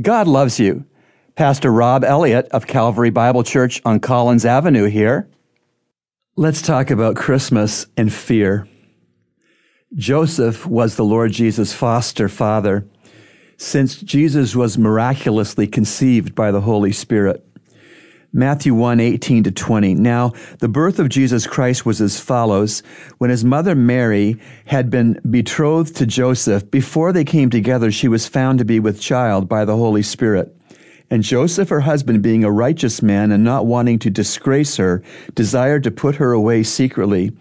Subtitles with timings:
[0.00, 0.84] God loves you.
[1.34, 5.28] Pastor Rob Elliott of Calvary Bible Church on Collins Avenue here.
[6.36, 8.68] Let's talk about Christmas and fear.
[9.96, 12.86] Joseph was the Lord Jesus' foster father
[13.56, 17.44] since Jesus was miraculously conceived by the Holy Spirit.
[18.32, 19.94] Matthew 1 18 to 20.
[19.94, 22.82] Now, the birth of Jesus Christ was as follows.
[23.16, 24.36] When his mother Mary
[24.66, 29.00] had been betrothed to Joseph, before they came together, she was found to be with
[29.00, 30.54] child by the Holy Spirit.
[31.10, 35.02] And Joseph, her husband, being a righteous man and not wanting to disgrace her,
[35.34, 37.32] desired to put her away secretly.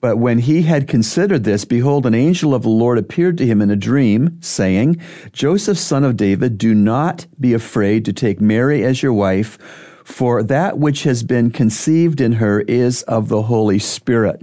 [0.00, 3.60] But when he had considered this, behold, an angel of the Lord appeared to him
[3.60, 5.02] in a dream, saying,
[5.34, 9.58] Joseph, son of David, do not be afraid to take Mary as your wife
[10.04, 14.42] for that which has been conceived in her is of the Holy Spirit.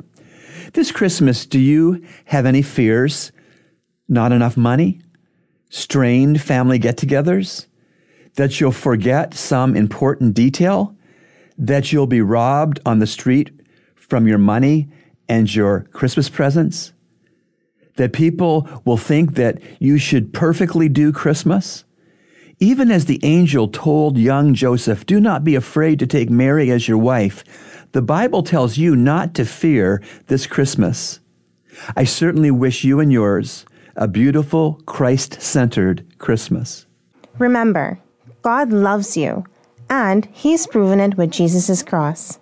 [0.74, 3.32] This Christmas, do you have any fears?
[4.08, 5.02] Not enough money?
[5.70, 7.68] Strained family get togethers?
[8.36, 10.96] That you'll forget some important detail?
[11.58, 13.52] That you'll be robbed on the street
[13.96, 14.90] from your money
[15.28, 16.94] and your Christmas presents?
[17.96, 21.84] That people will think that you should perfectly do Christmas?
[22.60, 26.88] Even as the angel told young Joseph, Do not be afraid to take Mary as
[26.88, 27.44] your wife,
[27.92, 31.20] the Bible tells you not to fear this Christmas.
[31.96, 33.64] I certainly wish you and yours
[33.96, 36.88] a beautiful, Christ centered Christmas.
[37.38, 38.00] Remember,
[38.42, 39.46] God loves you,
[39.90, 42.40] and He's proven it with Jesus' cross.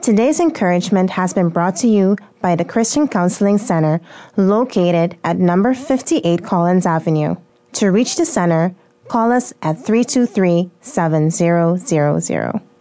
[0.00, 4.00] Today's encouragement has been brought to you by the Christian Counseling Center
[4.36, 7.34] located at number 58 Collins Avenue.
[7.74, 8.74] To reach the center,
[9.08, 12.65] Call us at 323 7000.